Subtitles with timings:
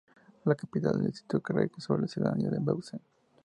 [0.45, 3.01] La capital del distrito recae sobre la ciudad de Bautzen.